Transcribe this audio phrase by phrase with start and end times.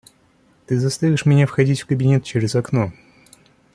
[0.65, 2.91] Ты заставишь меня входить в кабинет через окно.